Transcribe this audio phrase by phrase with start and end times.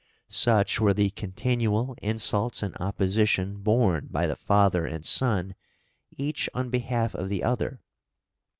[0.29, 5.53] Such were the continual insults and opposition borne by the father and son,
[6.17, 7.83] each on behalf of the other.